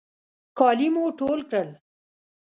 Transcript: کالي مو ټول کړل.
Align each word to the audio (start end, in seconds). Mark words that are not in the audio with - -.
کالي 0.59 0.87
مو 0.93 1.05
ټول 1.19 1.39
کړل. 1.49 1.69